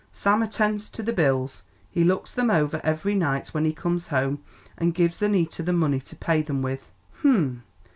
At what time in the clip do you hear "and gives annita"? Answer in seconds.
4.75-5.61